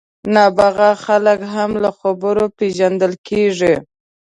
[0.33, 3.73] نابغه خلک هم له خبرو پېژندل کېږي.